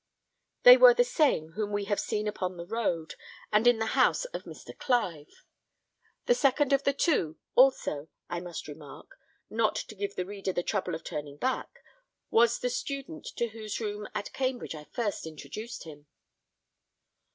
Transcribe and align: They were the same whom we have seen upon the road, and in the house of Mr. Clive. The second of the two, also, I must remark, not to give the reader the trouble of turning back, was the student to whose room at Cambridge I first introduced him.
They 0.63 0.77
were 0.77 0.95
the 0.95 1.03
same 1.03 1.51
whom 1.51 1.71
we 1.71 1.85
have 1.85 1.99
seen 1.99 2.27
upon 2.27 2.57
the 2.57 2.65
road, 2.65 3.13
and 3.51 3.67
in 3.67 3.77
the 3.77 3.85
house 3.93 4.25
of 4.25 4.45
Mr. 4.45 4.75
Clive. 4.75 5.45
The 6.25 6.33
second 6.33 6.73
of 6.73 6.85
the 6.85 6.93
two, 6.93 7.37
also, 7.53 8.09
I 8.27 8.39
must 8.39 8.67
remark, 8.67 9.15
not 9.47 9.75
to 9.75 9.93
give 9.93 10.15
the 10.15 10.25
reader 10.25 10.53
the 10.53 10.63
trouble 10.63 10.95
of 10.95 11.03
turning 11.03 11.37
back, 11.37 11.83
was 12.31 12.57
the 12.57 12.69
student 12.71 13.27
to 13.35 13.49
whose 13.49 13.79
room 13.79 14.07
at 14.15 14.33
Cambridge 14.33 14.73
I 14.73 14.85
first 14.85 15.27
introduced 15.27 15.83
him. 15.83 16.07